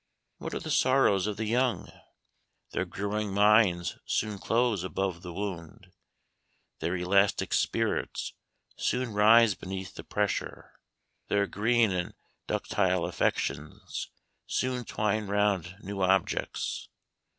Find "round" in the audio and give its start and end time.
15.27-15.75